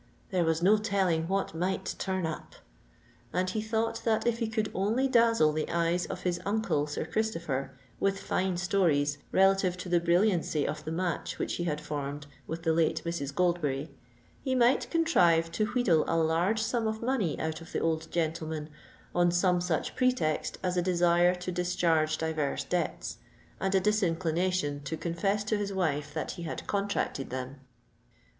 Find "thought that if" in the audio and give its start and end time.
3.61-4.39